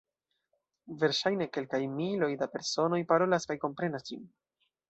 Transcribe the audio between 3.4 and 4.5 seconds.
kaj komprenas ĝin.